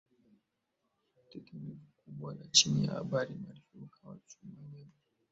[1.29, 4.85] tetemeko kubwa la chini ya bahari maarufu kama tsunami